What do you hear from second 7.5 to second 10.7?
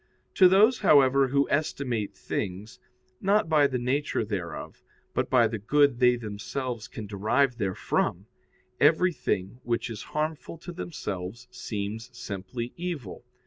therefrom, everything which is harmful